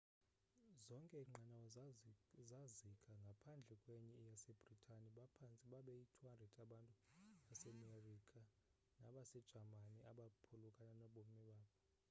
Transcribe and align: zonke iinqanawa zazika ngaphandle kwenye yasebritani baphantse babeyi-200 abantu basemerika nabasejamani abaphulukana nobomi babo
zonke 0.87 1.15
iinqanawa 1.19 1.67
zazika 2.53 3.11
ngaphandle 3.23 3.73
kwenye 3.83 4.11
yasebritani 4.29 5.07
baphantse 5.17 5.63
babeyi-200 5.71 6.51
abantu 6.65 6.97
basemerika 7.47 8.39
nabasejamani 9.01 9.95
abaphulukana 10.11 10.93
nobomi 11.01 11.41
babo 11.49 11.65